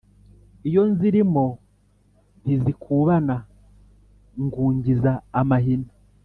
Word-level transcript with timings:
Iyo 0.67 0.81
nzilimo 0.91 1.45
ntizikubana 2.41 3.35
ngungiza 4.43 5.11
amahina 5.39 5.91